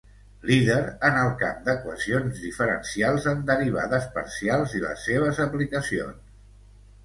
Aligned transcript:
Líder 0.51 0.77
en 1.09 1.19
el 1.23 1.29
camp 1.41 1.59
d'equacions 1.67 2.41
diferencials 2.47 3.29
en 3.35 3.45
derivades 3.53 4.09
parcials 4.19 4.77
i 4.81 4.85
les 4.89 5.07
seves 5.11 5.47
aplicacions. 5.49 6.37